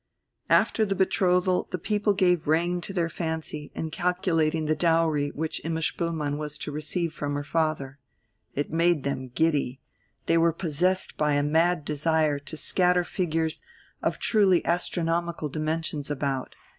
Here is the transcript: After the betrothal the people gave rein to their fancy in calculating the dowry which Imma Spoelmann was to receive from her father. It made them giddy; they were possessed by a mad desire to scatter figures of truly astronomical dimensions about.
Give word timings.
After 0.49 0.83
the 0.83 0.95
betrothal 0.95 1.67
the 1.69 1.77
people 1.77 2.15
gave 2.15 2.47
rein 2.47 2.81
to 2.81 2.91
their 2.91 3.07
fancy 3.07 3.71
in 3.75 3.91
calculating 3.91 4.65
the 4.65 4.75
dowry 4.75 5.29
which 5.29 5.61
Imma 5.63 5.81
Spoelmann 5.81 6.39
was 6.39 6.57
to 6.57 6.71
receive 6.71 7.13
from 7.13 7.35
her 7.35 7.43
father. 7.43 7.99
It 8.55 8.73
made 8.73 9.03
them 9.03 9.27
giddy; 9.27 9.79
they 10.25 10.39
were 10.39 10.53
possessed 10.53 11.17
by 11.17 11.33
a 11.33 11.43
mad 11.43 11.85
desire 11.85 12.39
to 12.39 12.57
scatter 12.57 13.03
figures 13.03 13.61
of 14.01 14.17
truly 14.17 14.65
astronomical 14.65 15.49
dimensions 15.49 16.09
about. 16.09 16.55